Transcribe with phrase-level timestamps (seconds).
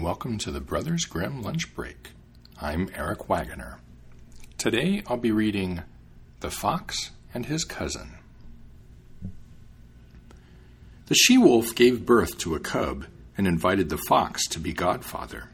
[0.00, 2.12] Welcome to the Brothers Grimm Lunch Break.
[2.58, 3.80] I'm Eric Wagoner.
[4.56, 5.82] Today I'll be reading
[6.40, 8.14] The Fox and His Cousin.
[11.06, 13.04] The she wolf gave birth to a cub
[13.36, 15.50] and invited the fox to be godfather.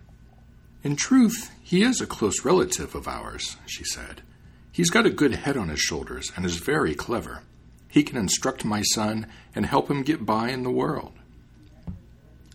[0.84, 4.22] In truth, he is a close relative of ours, she said.
[4.70, 7.42] He's got a good head on his shoulders and is very clever.
[7.88, 11.14] He can instruct my son and help him get by in the world.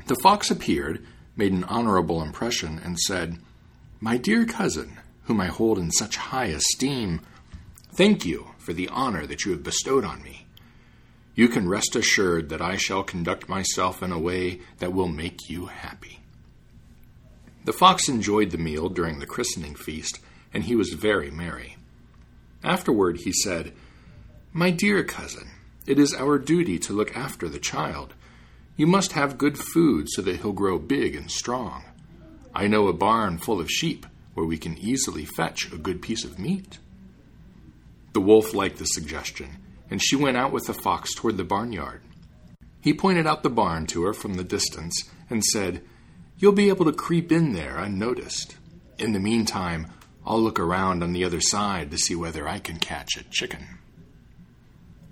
[0.07, 3.37] The fox appeared, made an honorable impression, and said,
[3.99, 7.21] My dear cousin, whom I hold in such high esteem,
[7.93, 10.45] thank you for the honor that you have bestowed on me.
[11.35, 15.49] You can rest assured that I shall conduct myself in a way that will make
[15.49, 16.19] you happy.
[17.63, 20.19] The fox enjoyed the meal during the christening feast,
[20.53, 21.77] and he was very merry.
[22.63, 23.73] Afterward, he said,
[24.51, 25.49] My dear cousin,
[25.87, 28.13] it is our duty to look after the child.
[28.81, 31.83] You must have good food so that he'll grow big and strong.
[32.51, 36.23] I know a barn full of sheep where we can easily fetch a good piece
[36.23, 36.79] of meat.
[38.13, 39.57] The wolf liked the suggestion,
[39.91, 42.01] and she went out with the fox toward the barnyard.
[42.81, 45.83] He pointed out the barn to her from the distance and said,
[46.39, 48.55] You'll be able to creep in there unnoticed.
[48.97, 49.91] In the meantime,
[50.25, 53.77] I'll look around on the other side to see whether I can catch a chicken.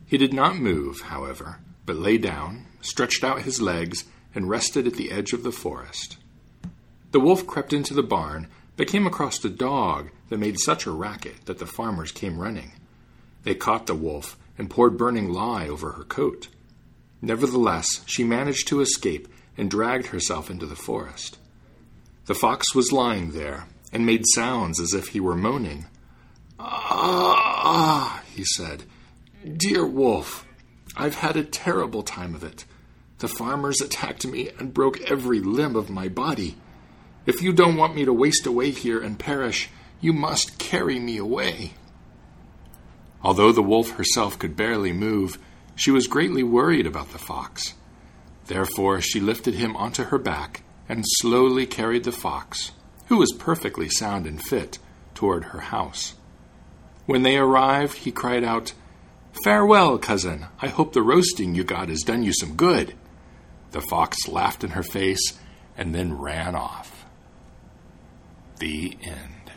[0.07, 4.93] He did not move, however, but lay down, stretched out his legs, and rested at
[4.93, 6.17] the edge of the forest.
[7.11, 10.91] The wolf crept into the barn, but came across a dog that made such a
[10.91, 12.71] racket that the farmers came running.
[13.43, 16.49] They caught the wolf and poured burning lye over her coat.
[17.21, 21.37] Nevertheless, she managed to escape and dragged herself into the forest.
[22.25, 25.87] The fox was lying there and made sounds as if he were moaning.
[26.59, 28.83] Ah, ah, he said,
[29.57, 30.45] Dear wolf,
[30.95, 32.65] I've had a terrible time of it.
[33.19, 36.57] The farmers attacked me and broke every limb of my body.
[37.25, 39.69] If you don't want me to waste away here and perish,
[40.01, 41.73] you must carry me away.
[43.21, 45.37] Although the wolf herself could barely move,
[45.75, 47.73] she was greatly worried about the fox.
[48.47, 52.71] Therefore, she lifted him onto her back and slowly carried the fox,
[53.07, 54.79] who was perfectly sound and fit,
[55.13, 56.15] toward her house.
[57.05, 58.73] When they arrived, he cried out,
[59.43, 60.47] Farewell, cousin.
[60.61, 62.93] I hope the roasting you got has done you some good.
[63.71, 65.39] The fox laughed in her face
[65.77, 67.05] and then ran off.
[68.59, 69.51] The end.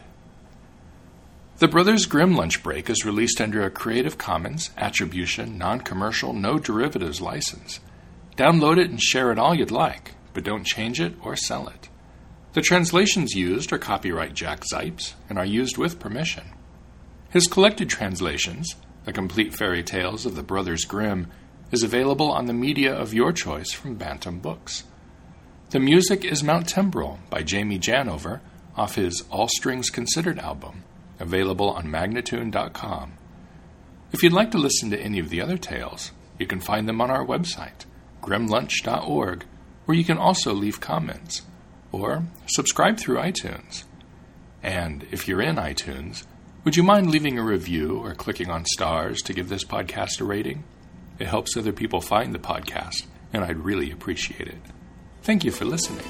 [1.58, 6.58] The Brothers Grimm Lunch Break is released under a Creative Commons Attribution, Non Commercial, No
[6.58, 7.80] Derivatives license.
[8.36, 11.88] Download it and share it all you'd like, but don't change it or sell it.
[12.52, 16.44] The translations used are copyright Jack Zipes and are used with permission.
[17.30, 21.26] His collected translations, The Complete Fairy Tales of the Brothers Grimm,
[21.72, 24.84] is available on the media of your choice from Bantam Books.
[25.70, 28.40] The music is Mount Temporal by Jamie Janover
[28.76, 30.84] off his All Strings Considered album,
[31.18, 33.14] available on Magnatune.com.
[34.12, 37.00] If you'd like to listen to any of the other tales, you can find them
[37.00, 37.86] on our website,
[38.22, 39.44] grimlunch.org,
[39.86, 41.42] where you can also leave comments
[41.90, 43.84] or subscribe through iTunes.
[44.62, 46.24] And if you're in iTunes,
[46.64, 50.24] would you mind leaving a review or clicking on stars to give this podcast a
[50.24, 50.64] rating?
[51.18, 54.58] It helps other people find the podcast, and I'd really appreciate it.
[55.22, 56.04] Thank you for listening.